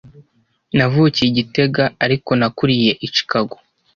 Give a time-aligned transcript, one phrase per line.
[0.77, 3.55] Navukiye i gitega, ariko nakuriye i Chicago.